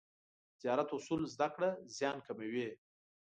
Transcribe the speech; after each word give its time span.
د 0.03 0.03
تجارت 0.59 0.89
اصول 0.97 1.21
زده 1.33 1.47
کړه، 1.55 1.69
زیان 1.97 2.17
کموي. 2.27 2.67